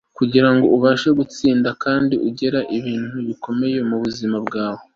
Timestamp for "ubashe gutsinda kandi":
0.77-2.13